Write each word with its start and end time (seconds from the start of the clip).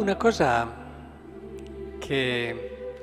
Una 0.00 0.16
cosa 0.16 0.66
che 1.98 2.94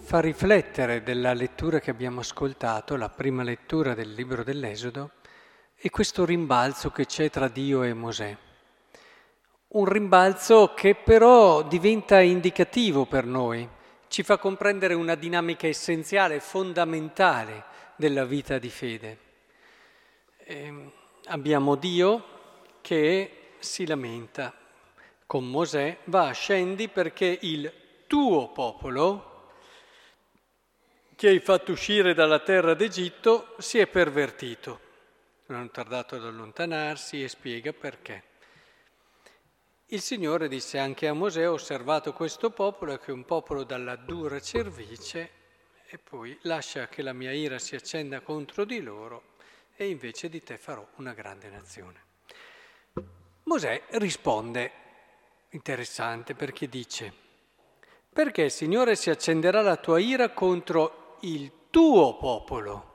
fa 0.00 0.20
riflettere 0.20 1.02
della 1.02 1.34
lettura 1.34 1.80
che 1.80 1.90
abbiamo 1.90 2.20
ascoltato, 2.20 2.96
la 2.96 3.10
prima 3.10 3.42
lettura 3.42 3.92
del 3.92 4.14
libro 4.14 4.42
dell'Esodo, 4.42 5.10
è 5.74 5.90
questo 5.90 6.24
rimbalzo 6.24 6.90
che 6.90 7.04
c'è 7.04 7.28
tra 7.28 7.46
Dio 7.48 7.82
e 7.82 7.92
Mosè. 7.92 8.34
Un 9.68 9.84
rimbalzo 9.84 10.72
che 10.74 10.94
però 10.94 11.62
diventa 11.62 12.20
indicativo 12.20 13.04
per 13.04 13.26
noi, 13.26 13.68
ci 14.08 14.22
fa 14.22 14.38
comprendere 14.38 14.94
una 14.94 15.14
dinamica 15.14 15.66
essenziale, 15.66 16.40
fondamentale 16.40 17.64
della 17.96 18.24
vita 18.24 18.56
di 18.56 18.70
fede. 18.70 19.18
E 20.38 20.64
ehm, 20.64 20.90
abbiamo 21.26 21.74
Dio 21.74 22.24
che 22.80 23.56
si 23.58 23.86
lamenta 23.86 24.54
con 25.32 25.48
Mosè, 25.48 25.96
va, 26.04 26.30
scendi 26.32 26.88
perché 26.88 27.38
il 27.40 27.72
tuo 28.06 28.50
popolo, 28.50 29.48
che 31.16 31.28
hai 31.28 31.40
fatto 31.40 31.72
uscire 31.72 32.12
dalla 32.12 32.40
terra 32.40 32.74
d'Egitto, 32.74 33.54
si 33.56 33.78
è 33.78 33.86
pervertito. 33.86 34.80
Non 35.46 35.60
hanno 35.60 35.70
tardato 35.70 36.16
ad 36.16 36.26
allontanarsi 36.26 37.22
e 37.22 37.28
spiega 37.28 37.72
perché. 37.72 38.24
Il 39.86 40.02
Signore 40.02 40.48
disse 40.48 40.78
anche 40.78 41.08
a 41.08 41.14
Mosè, 41.14 41.48
ho 41.48 41.54
osservato 41.54 42.12
questo 42.12 42.50
popolo, 42.50 42.98
che 42.98 43.06
è 43.06 43.14
un 43.14 43.24
popolo 43.24 43.64
dalla 43.64 43.96
dura 43.96 44.38
cervice, 44.38 45.30
e 45.86 45.96
poi 45.96 46.38
lascia 46.42 46.88
che 46.88 47.00
la 47.00 47.14
mia 47.14 47.32
ira 47.32 47.58
si 47.58 47.74
accenda 47.74 48.20
contro 48.20 48.66
di 48.66 48.82
loro, 48.82 49.36
e 49.76 49.88
invece 49.88 50.28
di 50.28 50.42
te 50.42 50.58
farò 50.58 50.86
una 50.96 51.14
grande 51.14 51.48
nazione. 51.48 52.00
Mosè 53.44 53.84
risponde, 53.92 54.81
interessante 55.52 56.34
perché 56.34 56.68
dice, 56.68 57.12
perché 58.12 58.48
Signore 58.48 58.96
si 58.96 59.10
accenderà 59.10 59.62
la 59.62 59.76
tua 59.76 59.98
ira 59.98 60.30
contro 60.30 61.16
il 61.20 61.50
tuo 61.70 62.16
popolo. 62.16 62.90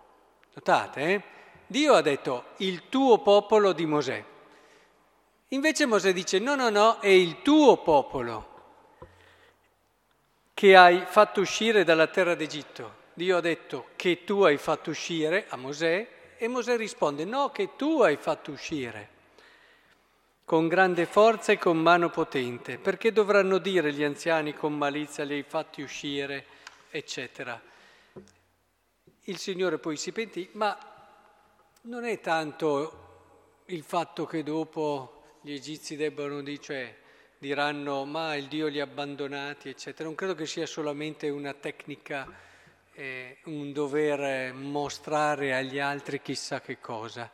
Notate, 0.54 1.02
eh? 1.02 1.24
Dio 1.68 1.94
ha 1.94 2.02
detto 2.02 2.46
il 2.58 2.88
tuo 2.90 3.20
popolo 3.20 3.74
di 3.74 3.86
Mosè. 3.86 4.24
Invece 5.50 5.86
Mosè 5.86 6.14
dice 6.14 6.40
no, 6.40 6.56
no, 6.56 6.70
no, 6.70 7.00
è 7.00 7.08
il 7.08 7.42
tuo 7.42 7.78
popolo 7.78 8.56
che 10.54 10.76
hai 10.76 11.04
fatto 11.06 11.42
uscire 11.42 11.84
dalla 11.84 12.08
terra 12.08 12.36
d'Egitto. 12.36 13.06
Dio 13.14 13.38
ha 13.38 13.42
detto 13.42 13.90
che 13.96 14.24
tu 14.24 14.44
hai 14.44 14.58
fatto 14.58 14.90
uscire 14.90 15.46
a 15.50 15.58
Mosè 15.58 16.36
e 16.38 16.48
Mosè 16.48 16.78
risponde 16.78 17.26
no, 17.26 17.50
che 17.50 17.76
tu 17.76 18.02
hai 18.02 18.18
fatto 18.18 18.52
uscire 18.52 19.16
con 20.48 20.70
grande 20.70 21.06
forza 21.06 21.52
e 21.52 21.58
con 21.58 21.78
mano 21.78 22.10
potente, 22.10 22.78
perché 22.78 23.12
dovranno 23.12 23.58
dire 23.58 23.92
gli 23.92 24.02
anziani 24.02 24.54
con 24.54 24.78
malizia 24.78 25.26
li 25.26 25.34
hai 25.34 25.44
fatti 25.44 25.82
uscire, 25.82 26.46
eccetera. 26.90 27.62
Il 29.24 29.38
Signore 29.38 29.78
poi 29.78 29.98
si 29.98 30.14
pentì, 30.14 30.48
ma 30.54 30.78
non 31.82 32.06
è 32.06 32.22
tanto 32.22 33.64
il 33.66 33.84
fatto 33.84 34.26
che 34.26 34.42
dopo 34.42 35.40
gli 35.42 35.52
egizi 35.52 35.98
debbano 35.98 36.42
dire, 36.42 36.62
cioè, 36.62 36.98
diranno 37.38 38.06
ma 38.06 38.34
il 38.36 38.48
Dio 38.48 38.68
li 38.68 38.80
ha 38.80 38.86
abbandonati, 38.86 39.68
eccetera. 39.68 40.06
Non 40.06 40.16
credo 40.16 40.34
che 40.34 40.46
sia 40.46 40.66
solamente 40.66 41.28
una 41.28 41.54
tecnica, 41.56 42.26
eh, 42.94 43.40
un 43.48 43.74
dover 43.74 44.54
mostrare 44.54 45.54
agli 45.54 45.80
altri 45.80 46.22
chissà 46.22 46.62
che 46.62 46.80
cosa. 46.80 47.30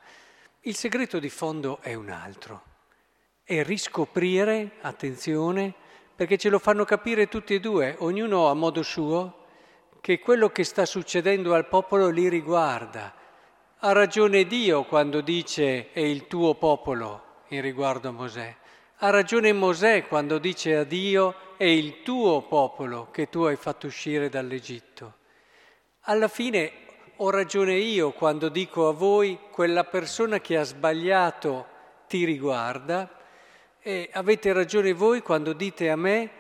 Il 0.62 0.76
segreto 0.76 1.20
di 1.20 1.30
fondo 1.30 1.80
è 1.80 1.94
un 1.94 2.10
altro 2.10 2.72
e 3.46 3.64
riscoprire, 3.64 4.78
attenzione, 4.82 5.74
perché 6.16 6.38
ce 6.38 6.50
lo 6.50 6.60
fanno 6.60 6.86
capire 6.86 7.28
tutti 7.28 7.56
e 7.56 7.60
due, 7.60 7.96
ognuno 8.00 8.48
a 8.48 8.54
modo 8.54 8.84
suo, 8.84 9.42
che 10.00 10.20
quello 10.20 10.50
che 10.50 10.64
sta 10.64 10.86
succedendo 10.86 11.54
al 11.54 11.68
popolo 11.68 12.10
li 12.10 12.30
riguarda. 12.30 13.14
Ha 13.80 13.92
ragione 13.92 14.46
Dio 14.46 14.84
quando 14.84 15.22
dice 15.22 15.92
è 15.92 16.00
il 16.00 16.28
tuo 16.28 16.56
popolo 16.56 17.42
in 17.50 17.62
riguardo 17.62 18.10
a 18.10 18.12
Mosè. 18.12 18.56
Ha 18.98 19.10
ragione 19.10 19.52
Mosè 19.52 20.08
quando 20.08 20.38
dice 20.38 20.76
a 20.76 20.84
Dio 20.84 21.36
è 21.58 21.66
il 21.66 22.02
tuo 22.04 22.42
popolo 22.44 23.10
che 23.12 23.30
tu 23.30 23.44
hai 23.44 23.58
fatto 23.58 23.88
uscire 23.88 24.30
dall'Egitto. 24.30 25.16
Alla 26.02 26.28
fine 26.28 26.72
ho 27.18 27.30
ragione 27.30 27.76
io 27.76 28.12
quando 28.12 28.50
dico 28.50 28.88
a 28.88 28.94
voi 28.94 29.38
quella 29.52 29.84
persona 29.84 30.40
che 30.40 30.58
ha 30.58 30.64
sbagliato 30.64 31.66
ti 32.08 32.24
riguarda 32.24 33.10
e 33.86 34.10
avete 34.14 34.54
ragione 34.54 34.94
voi 34.94 35.22
quando 35.22 35.52
dite 35.52 35.90
a 35.90 35.98
me, 35.98 36.32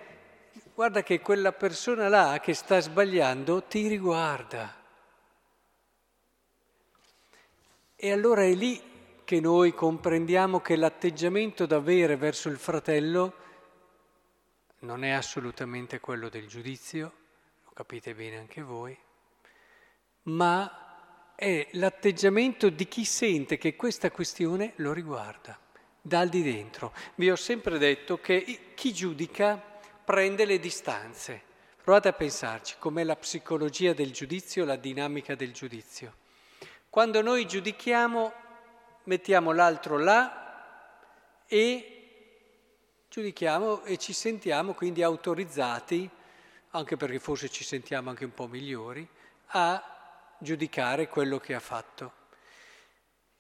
guarda 0.73 1.03
che 1.03 1.19
quella 1.19 1.51
persona 1.51 2.07
là 2.07 2.39
che 2.41 2.53
sta 2.53 2.79
sbagliando 2.79 3.63
ti 3.63 3.89
riguarda. 3.89 4.81
E 7.97 8.11
allora 8.13 8.43
è 8.43 8.53
lì 8.53 8.81
che 9.25 9.41
noi 9.41 9.73
comprendiamo 9.73 10.61
che 10.61 10.77
l'atteggiamento 10.77 11.65
da 11.65 11.75
avere 11.75 12.15
verso 12.15 12.47
il 12.47 12.57
fratello 12.57 13.33
non 14.79 15.03
è 15.03 15.09
assolutamente 15.09 15.99
quello 15.99 16.29
del 16.29 16.47
giudizio, 16.47 17.11
lo 17.65 17.71
capite 17.73 18.15
bene 18.15 18.37
anche 18.37 18.61
voi, 18.61 18.97
ma 20.23 21.33
è 21.35 21.67
l'atteggiamento 21.73 22.69
di 22.69 22.87
chi 22.87 23.03
sente 23.03 23.57
che 23.57 23.75
questa 23.75 24.11
questione 24.11 24.73
lo 24.77 24.93
riguarda 24.93 25.59
dal 26.05 26.27
di 26.27 26.43
dentro. 26.43 26.93
Vi 27.15 27.31
ho 27.31 27.35
sempre 27.37 27.77
detto 27.77 28.19
che 28.19 28.73
chi 28.75 28.93
giudica 28.93 29.59
prende 30.03 30.43
le 30.43 30.59
distanze. 30.59 31.41
Provate 31.81 32.09
a 32.09 32.13
pensarci 32.13 32.75
com'è 32.77 33.03
la 33.03 33.15
psicologia 33.15 33.93
del 33.93 34.11
giudizio, 34.11 34.65
la 34.65 34.75
dinamica 34.75 35.33
del 35.33 35.53
giudizio. 35.53 36.15
Quando 36.89 37.21
noi 37.21 37.47
giudichiamo, 37.47 38.33
mettiamo 39.05 39.53
l'altro 39.53 39.97
là 39.97 41.45
e 41.47 43.05
giudichiamo 43.09 43.83
e 43.83 43.97
ci 43.97 44.11
sentiamo 44.11 44.73
quindi 44.73 45.03
autorizzati, 45.03 46.09
anche 46.71 46.97
perché 46.97 47.19
forse 47.19 47.49
ci 47.49 47.63
sentiamo 47.63 48.09
anche 48.09 48.25
un 48.25 48.33
po' 48.33 48.47
migliori, 48.47 49.07
a 49.47 50.35
giudicare 50.37 51.07
quello 51.07 51.39
che 51.39 51.53
ha 51.53 51.59
fatto. 51.61 52.13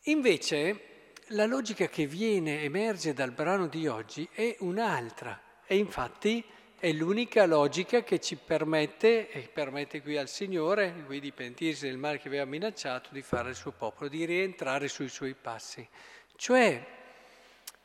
Invece 0.03 0.92
la 1.27 1.45
logica 1.45 1.87
che 1.87 2.05
viene, 2.05 2.61
emerge 2.63 3.13
dal 3.13 3.31
brano 3.31 3.67
di 3.67 3.87
oggi 3.87 4.27
è 4.31 4.55
un'altra 4.59 5.39
e 5.65 5.77
infatti 5.77 6.43
è 6.77 6.91
l'unica 6.91 7.45
logica 7.45 8.03
che 8.03 8.19
ci 8.19 8.35
permette, 8.35 9.29
e 9.29 9.47
permette 9.47 10.01
qui 10.01 10.17
al 10.17 10.27
Signore, 10.27 10.93
qui 11.05 11.21
di 11.21 11.31
pentirsi 11.31 11.85
del 11.85 11.97
male 11.97 12.19
che 12.19 12.27
aveva 12.27 12.43
minacciato, 12.43 13.09
di 13.13 13.21
fare 13.21 13.51
il 13.51 13.55
suo 13.55 13.71
popolo, 13.71 14.09
di 14.09 14.25
rientrare 14.25 14.89
sui 14.89 15.07
suoi 15.07 15.33
passi. 15.33 15.87
Cioè, 16.35 16.85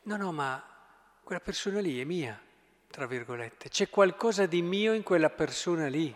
no, 0.02 0.16
no, 0.16 0.32
ma 0.32 0.60
quella 1.22 1.40
persona 1.40 1.78
lì 1.78 2.00
è 2.00 2.04
mia, 2.04 2.42
tra 2.90 3.06
virgolette, 3.06 3.68
c'è 3.68 3.88
qualcosa 3.88 4.46
di 4.46 4.62
mio 4.62 4.94
in 4.94 5.04
quella 5.04 5.30
persona 5.30 5.86
lì. 5.86 6.12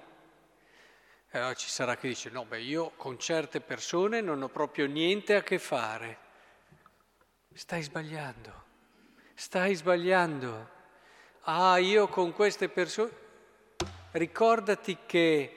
E 1.30 1.38
allora 1.38 1.54
ci 1.54 1.68
sarà 1.68 1.96
chi 1.96 2.08
dice, 2.08 2.30
no, 2.30 2.44
beh, 2.44 2.62
io 2.62 2.94
con 2.96 3.16
certe 3.16 3.60
persone 3.60 4.20
non 4.20 4.42
ho 4.42 4.48
proprio 4.48 4.86
niente 4.88 5.36
a 5.36 5.42
che 5.44 5.60
fare. 5.60 6.21
Stai 7.54 7.82
sbagliando, 7.82 8.50
stai 9.34 9.74
sbagliando. 9.74 10.68
Ah, 11.42 11.76
io 11.76 12.08
con 12.08 12.32
queste 12.32 12.68
persone... 12.68 13.20
Ricordati 14.12 14.98
che 15.06 15.56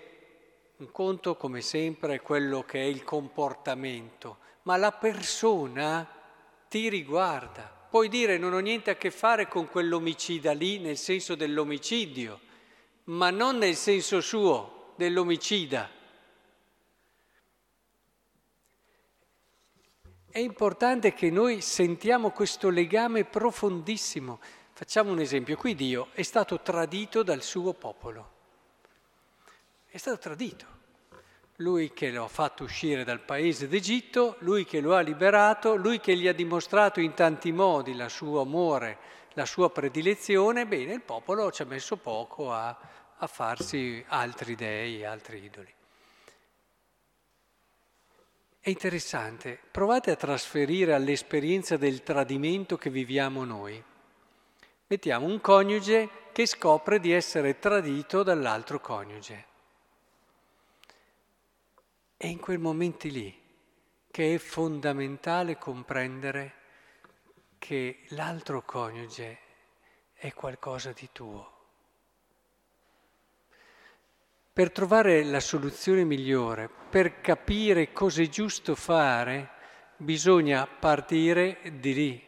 un 0.77 0.91
conto, 0.91 1.35
come 1.35 1.61
sempre, 1.61 2.15
è 2.15 2.21
quello 2.21 2.63
che 2.63 2.81
è 2.81 2.85
il 2.85 3.03
comportamento, 3.03 4.37
ma 4.63 4.75
la 4.75 4.91
persona 4.91 6.05
ti 6.67 6.89
riguarda. 6.89 7.63
Puoi 7.89 8.09
dire 8.09 8.37
non 8.37 8.53
ho 8.53 8.59
niente 8.59 8.91
a 8.91 8.95
che 8.95 9.11
fare 9.11 9.47
con 9.47 9.69
quell'omicida 9.69 10.51
lì 10.51 10.79
nel 10.79 10.97
senso 10.97 11.35
dell'omicidio, 11.35 12.39
ma 13.05 13.29
non 13.29 13.57
nel 13.57 13.75
senso 13.75 14.19
suo, 14.19 14.93
dell'omicida. 14.97 15.89
È 20.35 20.39
importante 20.39 21.13
che 21.13 21.31
noi 21.31 21.61
sentiamo 21.61 22.31
questo 22.31 22.69
legame 22.69 23.23
profondissimo. 23.23 24.41
Facciamo 24.73 25.13
un 25.13 25.19
esempio, 25.19 25.55
qui 25.55 25.75
Dio 25.75 26.09
è 26.11 26.23
stato 26.23 26.59
tradito 26.59 27.23
dal 27.23 27.41
suo 27.41 27.71
popolo, 27.71 28.31
è 29.87 29.95
stato 29.95 30.17
tradito. 30.17 30.65
Lui 31.59 31.93
che 31.93 32.11
lo 32.11 32.25
ha 32.25 32.27
fatto 32.27 32.65
uscire 32.65 33.05
dal 33.05 33.21
paese 33.21 33.69
d'Egitto, 33.69 34.35
lui 34.39 34.65
che 34.65 34.81
lo 34.81 34.93
ha 34.93 34.99
liberato, 34.99 35.77
lui 35.77 36.01
che 36.01 36.17
gli 36.17 36.27
ha 36.27 36.33
dimostrato 36.33 36.99
in 36.99 37.13
tanti 37.13 37.53
modi 37.53 37.91
il 37.91 38.05
suo 38.09 38.41
amore, 38.41 38.97
la 39.35 39.45
sua 39.45 39.69
predilezione, 39.69 40.67
bene, 40.67 40.95
il 40.95 41.01
popolo 41.01 41.49
ci 41.49 41.61
ha 41.61 41.65
messo 41.65 41.95
poco 41.95 42.51
a, 42.51 42.77
a 43.15 43.27
farsi 43.27 44.03
altri 44.09 44.55
dei, 44.55 45.05
altri 45.05 45.45
idoli. 45.45 45.73
È 48.65 48.71
interessante, 48.71 49.59
provate 49.69 50.09
a 50.09 50.15
trasferire 50.15 50.95
all'esperienza 50.95 51.77
del 51.77 52.01
tradimento 52.01 52.77
che 52.77 52.89
viviamo 52.89 53.43
noi. 53.43 53.79
Mettiamo 54.87 55.27
un 55.27 55.39
coniuge 55.39 56.09
che 56.31 56.47
scopre 56.47 56.99
di 56.99 57.11
essere 57.11 57.59
tradito 57.59 58.23
dall'altro 58.23 58.79
coniuge. 58.79 59.45
E 62.17 62.27
in 62.27 62.39
quei 62.39 62.57
momenti 62.57 63.11
lì 63.11 63.39
che 64.09 64.33
è 64.33 64.37
fondamentale 64.39 65.59
comprendere 65.59 66.53
che 67.59 67.99
l'altro 68.07 68.63
coniuge 68.63 69.37
è 70.15 70.33
qualcosa 70.33 70.91
di 70.91 71.07
tuo. 71.11 71.54
Per 74.55 74.71
trovare 74.71 75.21
la 75.25 75.41
soluzione 75.41 76.05
migliore, 76.05 76.69
per 76.89 77.19
capire 77.19 77.91
cosa 77.91 78.21
è 78.21 78.29
giusto 78.29 78.73
fare, 78.73 79.49
bisogna 79.97 80.65
partire 80.65 81.57
di 81.81 81.93
lì, 81.93 82.25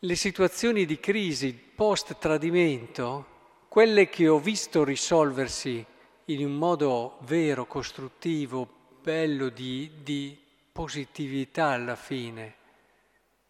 Le 0.00 0.14
situazioni 0.14 0.84
di 0.84 1.00
crisi 1.00 1.52
post-tradimento, 1.52 3.26
quelle 3.68 4.08
che 4.08 4.28
ho 4.28 4.38
visto 4.38 4.84
risolversi 4.84 5.84
in 6.26 6.44
un 6.44 6.54
modo 6.54 7.16
vero, 7.22 7.66
costruttivo, 7.66 8.68
bello, 9.02 9.48
di, 9.48 9.90
di 10.04 10.38
positività 10.70 11.70
alla 11.70 11.96
fine, 11.96 12.57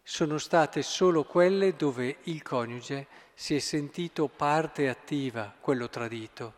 sono 0.09 0.39
state 0.39 0.81
solo 0.81 1.23
quelle 1.23 1.75
dove 1.75 2.17
il 2.23 2.41
coniuge 2.41 3.05
si 3.35 3.55
è 3.55 3.59
sentito 3.59 4.27
parte 4.27 4.89
attiva, 4.89 5.53
quello 5.61 5.87
tradito, 5.87 6.53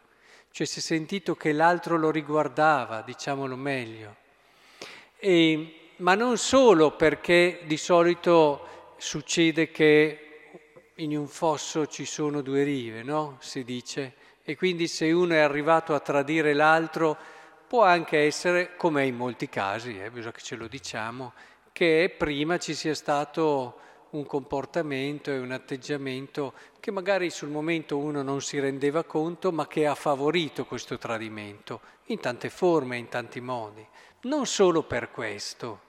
cioè 0.51 0.65
si 0.65 0.79
è 0.79 0.81
sentito 0.81 1.35
che 1.35 1.51
l'altro 1.51 1.97
lo 1.97 2.11
riguardava, 2.11 3.01
diciamolo 3.01 3.57
meglio. 3.57 4.15
E, 5.17 5.89
ma 5.97 6.15
non 6.15 6.37
solo 6.37 6.95
perché 6.95 7.63
di 7.65 7.75
solito 7.75 8.93
succede 8.97 9.69
che 9.69 10.93
in 10.95 11.17
un 11.17 11.27
fosso 11.27 11.87
ci 11.87 12.05
sono 12.05 12.39
due 12.39 12.63
rive, 12.63 13.03
no? 13.03 13.35
Si 13.41 13.65
dice. 13.65 14.13
E 14.45 14.55
quindi 14.55 14.87
se 14.87 15.11
uno 15.11 15.33
è 15.33 15.39
arrivato 15.39 15.93
a 15.93 15.99
tradire 15.99 16.53
l'altro, 16.53 17.17
può 17.67 17.83
anche 17.83 18.19
essere, 18.19 18.77
come 18.77 19.05
in 19.05 19.17
molti 19.17 19.49
casi, 19.49 19.99
eh, 19.99 20.09
bisogna 20.09 20.31
che 20.31 20.41
ce 20.41 20.55
lo 20.55 20.67
diciamo, 20.69 21.33
che 21.71 22.13
prima 22.17 22.57
ci 22.57 22.73
sia 22.73 22.95
stato 22.95 23.79
un 24.11 24.25
comportamento 24.25 25.31
e 25.31 25.39
un 25.39 25.51
atteggiamento 25.51 26.53
che 26.79 26.91
magari 26.91 27.29
sul 27.29 27.49
momento 27.49 27.97
uno 27.97 28.21
non 28.21 28.41
si 28.41 28.59
rendeva 28.59 29.03
conto, 29.03 29.51
ma 29.51 29.67
che 29.67 29.85
ha 29.85 29.95
favorito 29.95 30.65
questo 30.65 30.97
tradimento, 30.97 31.81
in 32.05 32.19
tante 32.19 32.49
forme, 32.49 32.97
in 32.97 33.07
tanti 33.07 33.39
modi. 33.39 33.85
Non 34.21 34.45
solo 34.45 34.83
per 34.83 35.11
questo, 35.11 35.79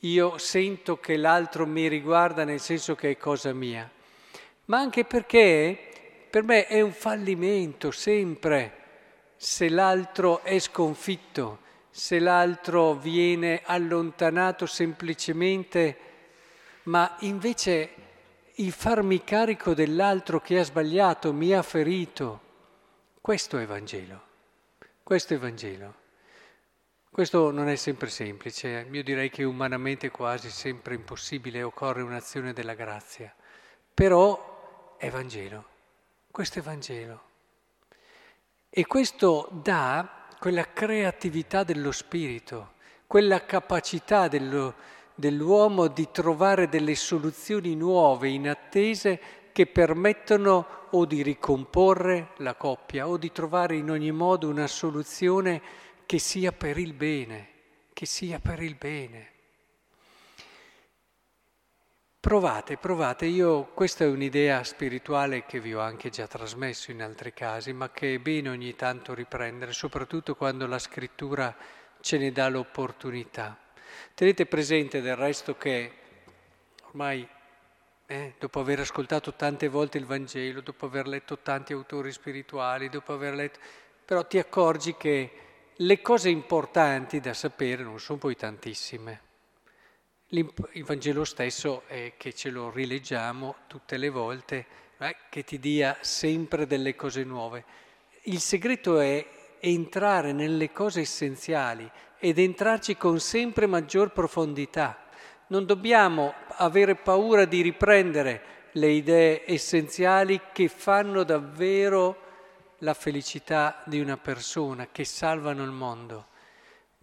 io 0.00 0.38
sento 0.38 1.00
che 1.00 1.16
l'altro 1.16 1.66
mi 1.66 1.88
riguarda 1.88 2.44
nel 2.44 2.60
senso 2.60 2.94
che 2.94 3.10
è 3.10 3.16
cosa 3.16 3.52
mia, 3.52 3.90
ma 4.66 4.78
anche 4.78 5.04
perché 5.04 5.78
per 6.30 6.42
me 6.42 6.66
è 6.66 6.80
un 6.80 6.92
fallimento 6.92 7.90
sempre 7.90 8.82
se 9.36 9.68
l'altro 9.68 10.42
è 10.42 10.58
sconfitto, 10.58 11.58
se 11.96 12.18
l'altro 12.18 12.94
viene 12.94 13.62
allontanato 13.64 14.66
semplicemente, 14.66 15.96
ma 16.84 17.14
invece 17.20 17.94
il 18.54 18.72
farmi 18.72 19.22
carico 19.22 19.74
dell'altro 19.74 20.40
che 20.40 20.58
ha 20.58 20.64
sbagliato, 20.64 21.32
mi 21.32 21.52
ha 21.52 21.62
ferito. 21.62 22.40
Questo 23.20 23.58
è 23.58 23.64
Vangelo. 23.66 24.22
Questo 25.04 25.34
è 25.34 25.38
Vangelo. 25.38 25.94
Questo 27.12 27.52
non 27.52 27.68
è 27.68 27.76
sempre 27.76 28.10
semplice, 28.10 28.88
io 28.90 29.02
direi 29.04 29.30
che 29.30 29.44
umanamente 29.44 30.08
è 30.08 30.10
quasi 30.10 30.50
sempre 30.50 30.96
impossibile, 30.96 31.62
occorre 31.62 32.02
un'azione 32.02 32.52
della 32.52 32.74
grazia, 32.74 33.32
però 33.94 34.96
è 34.98 35.08
Vangelo, 35.10 35.64
questo 36.32 36.58
è 36.58 36.62
Vangelo. 36.62 37.22
E 38.68 38.84
questo 38.84 39.48
dà 39.52 40.23
quella 40.44 40.74
creatività 40.74 41.64
dello 41.64 41.90
spirito, 41.90 42.72
quella 43.06 43.46
capacità 43.46 44.28
dello, 44.28 44.74
dell'uomo 45.14 45.86
di 45.86 46.08
trovare 46.12 46.68
delle 46.68 46.94
soluzioni 46.96 47.74
nuove, 47.74 48.28
inattese, 48.28 49.18
che 49.52 49.64
permettono 49.64 50.66
o 50.90 51.06
di 51.06 51.22
ricomporre 51.22 52.32
la 52.40 52.54
coppia 52.56 53.08
o 53.08 53.16
di 53.16 53.32
trovare 53.32 53.76
in 53.76 53.88
ogni 53.88 54.12
modo 54.12 54.46
una 54.46 54.66
soluzione 54.66 55.62
che 56.04 56.18
sia 56.18 56.52
per 56.52 56.76
il 56.76 56.92
bene, 56.92 57.48
che 57.94 58.04
sia 58.04 58.38
per 58.38 58.60
il 58.62 58.74
bene. 58.74 59.33
Provate, 62.24 62.78
provate, 62.78 63.26
io 63.26 63.64
questa 63.74 64.04
è 64.04 64.06
un'idea 64.06 64.64
spirituale 64.64 65.44
che 65.44 65.60
vi 65.60 65.74
ho 65.74 65.80
anche 65.80 66.08
già 66.08 66.26
trasmesso 66.26 66.90
in 66.90 67.02
altri 67.02 67.34
casi, 67.34 67.74
ma 67.74 67.90
che 67.90 68.14
è 68.14 68.18
bene 68.18 68.48
ogni 68.48 68.74
tanto 68.74 69.12
riprendere, 69.12 69.74
soprattutto 69.74 70.34
quando 70.34 70.66
la 70.66 70.78
scrittura 70.78 71.54
ce 72.00 72.16
ne 72.16 72.32
dà 72.32 72.48
l'opportunità. 72.48 73.58
Tenete 74.14 74.46
presente 74.46 75.02
del 75.02 75.16
resto 75.16 75.58
che 75.58 75.92
ormai, 76.86 77.28
eh, 78.06 78.34
dopo 78.38 78.58
aver 78.58 78.80
ascoltato 78.80 79.34
tante 79.34 79.68
volte 79.68 79.98
il 79.98 80.06
Vangelo, 80.06 80.62
dopo 80.62 80.86
aver 80.86 81.06
letto 81.06 81.40
tanti 81.40 81.74
autori 81.74 82.10
spirituali, 82.10 82.88
dopo 82.88 83.12
aver 83.12 83.34
letto... 83.34 83.58
però 84.02 84.26
ti 84.26 84.38
accorgi 84.38 84.96
che 84.96 85.30
le 85.74 86.00
cose 86.00 86.30
importanti 86.30 87.20
da 87.20 87.34
sapere 87.34 87.82
non 87.82 88.00
sono 88.00 88.16
poi 88.16 88.34
tantissime. 88.34 89.23
Il 90.36 90.84
Vangelo 90.84 91.24
stesso 91.24 91.82
è 91.86 92.14
che 92.16 92.32
ce 92.32 92.50
lo 92.50 92.68
rileggiamo 92.68 93.54
tutte 93.68 93.96
le 93.96 94.08
volte, 94.08 94.66
eh, 94.98 95.16
che 95.30 95.44
ti 95.44 95.60
dia 95.60 95.96
sempre 96.00 96.66
delle 96.66 96.96
cose 96.96 97.22
nuove. 97.22 97.64
Il 98.22 98.40
segreto 98.40 98.98
è 98.98 99.24
entrare 99.60 100.32
nelle 100.32 100.72
cose 100.72 101.02
essenziali 101.02 101.88
ed 102.18 102.40
entrarci 102.40 102.96
con 102.96 103.20
sempre 103.20 103.66
maggior 103.66 104.10
profondità. 104.10 105.04
Non 105.48 105.66
dobbiamo 105.66 106.34
avere 106.56 106.96
paura 106.96 107.44
di 107.44 107.60
riprendere 107.60 108.42
le 108.72 108.88
idee 108.88 109.42
essenziali 109.46 110.40
che 110.52 110.66
fanno 110.66 111.22
davvero 111.22 112.22
la 112.78 112.94
felicità 112.94 113.82
di 113.86 114.00
una 114.00 114.16
persona, 114.16 114.88
che 114.90 115.04
salvano 115.04 115.62
il 115.62 115.70
mondo, 115.70 116.26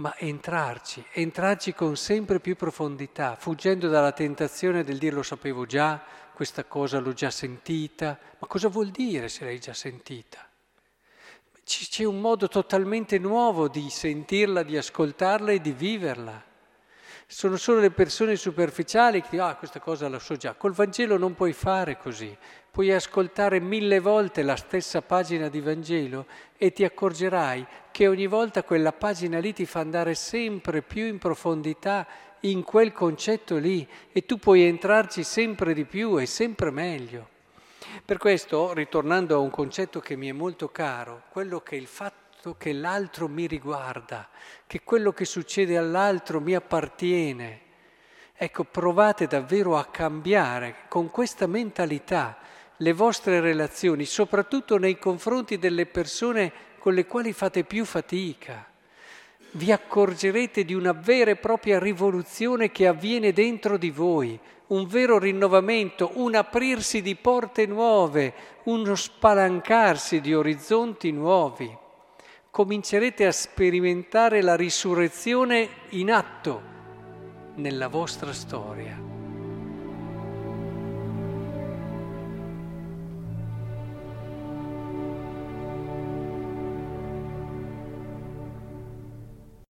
ma 0.01 0.17
entrarci, 0.17 1.05
entrarci 1.11 1.75
con 1.75 1.95
sempre 1.95 2.39
più 2.39 2.55
profondità, 2.55 3.35
fuggendo 3.35 3.87
dalla 3.87 4.11
tentazione 4.11 4.83
del 4.83 4.97
dire 4.97 5.15
lo 5.15 5.21
sapevo 5.21 5.67
già, 5.67 6.03
questa 6.33 6.65
cosa 6.65 6.99
l'ho 6.99 7.13
già 7.13 7.29
sentita, 7.29 8.17
ma 8.39 8.47
cosa 8.47 8.67
vuol 8.67 8.89
dire 8.89 9.29
se 9.29 9.45
l'hai 9.45 9.59
già 9.59 9.75
sentita? 9.75 10.43
C'è 11.63 12.03
un 12.03 12.19
modo 12.19 12.47
totalmente 12.47 13.19
nuovo 13.19 13.67
di 13.67 13.91
sentirla, 13.91 14.63
di 14.63 14.75
ascoltarla 14.75 15.51
e 15.51 15.61
di 15.61 15.71
viverla. 15.71 16.43
Sono 17.33 17.55
solo 17.55 17.79
le 17.79 17.91
persone 17.91 18.35
superficiali 18.35 19.21
che 19.21 19.29
dicono, 19.31 19.47
ah, 19.47 19.55
questa 19.55 19.79
cosa 19.79 20.09
la 20.09 20.19
so 20.19 20.35
già. 20.35 20.53
Col 20.53 20.73
Vangelo 20.73 21.17
non 21.17 21.33
puoi 21.33 21.53
fare 21.53 21.97
così. 21.97 22.37
Puoi 22.69 22.91
ascoltare 22.91 23.61
mille 23.61 24.01
volte 24.01 24.43
la 24.43 24.57
stessa 24.57 25.01
pagina 25.01 25.47
di 25.47 25.61
Vangelo 25.61 26.25
e 26.57 26.73
ti 26.73 26.83
accorgerai 26.83 27.65
che 27.89 28.09
ogni 28.09 28.27
volta 28.27 28.63
quella 28.63 28.91
pagina 28.91 29.39
lì 29.39 29.53
ti 29.53 29.65
fa 29.65 29.79
andare 29.79 30.13
sempre 30.13 30.81
più 30.81 31.05
in 31.05 31.19
profondità 31.19 32.05
in 32.41 32.63
quel 32.63 32.91
concetto 32.91 33.55
lì 33.55 33.87
e 34.11 34.25
tu 34.25 34.37
puoi 34.37 34.63
entrarci 34.63 35.23
sempre 35.23 35.73
di 35.73 35.85
più 35.85 36.19
e 36.19 36.25
sempre 36.25 36.69
meglio. 36.69 37.29
Per 38.03 38.17
questo, 38.17 38.73
ritornando 38.73 39.35
a 39.35 39.39
un 39.39 39.49
concetto 39.49 40.01
che 40.01 40.17
mi 40.17 40.27
è 40.27 40.33
molto 40.33 40.67
caro, 40.67 41.23
quello 41.29 41.61
che 41.61 41.77
il 41.77 41.87
fatto 41.87 42.20
fatto 42.41 42.55
che 42.57 42.73
l'altro 42.73 43.27
mi 43.27 43.45
riguarda, 43.45 44.27
che 44.65 44.81
quello 44.83 45.11
che 45.11 45.25
succede 45.25 45.77
all'altro 45.77 46.41
mi 46.41 46.55
appartiene. 46.55 47.59
Ecco, 48.33 48.63
provate 48.63 49.27
davvero 49.27 49.77
a 49.77 49.85
cambiare 49.85 50.85
con 50.87 51.11
questa 51.11 51.45
mentalità 51.45 52.39
le 52.77 52.93
vostre 52.93 53.41
relazioni, 53.41 54.05
soprattutto 54.05 54.79
nei 54.79 54.97
confronti 54.97 55.59
delle 55.59 55.85
persone 55.85 56.51
con 56.79 56.95
le 56.95 57.05
quali 57.05 57.31
fate 57.31 57.63
più 57.63 57.85
fatica. 57.85 58.65
Vi 59.51 59.71
accorgerete 59.71 60.65
di 60.65 60.73
una 60.73 60.93
vera 60.93 61.29
e 61.29 61.35
propria 61.35 61.77
rivoluzione 61.77 62.71
che 62.71 62.87
avviene 62.87 63.33
dentro 63.33 63.77
di 63.77 63.91
voi, 63.91 64.39
un 64.67 64.87
vero 64.87 65.19
rinnovamento, 65.19 66.13
un 66.15 66.33
aprirsi 66.33 67.03
di 67.03 67.13
porte 67.13 67.67
nuove, 67.67 68.33
uno 68.63 68.95
spalancarsi 68.95 70.21
di 70.21 70.33
orizzonti 70.33 71.11
nuovi 71.11 71.77
comincerete 72.51 73.25
a 73.25 73.31
sperimentare 73.31 74.41
la 74.41 74.57
risurrezione 74.57 75.69
in 75.91 76.11
atto 76.11 76.61
nella 77.55 77.87
vostra 77.87 78.33
storia. 78.33 79.10